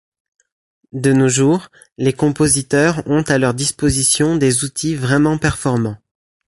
[0.93, 1.67] De nos jours,
[1.99, 5.97] les compositeurs ont à leur disposition des outils vraiment performants.